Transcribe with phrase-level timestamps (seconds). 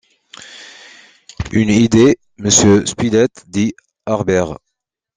[1.51, 3.75] Une idée, monsieur Spilett, dit
[4.07, 4.55] Harbert.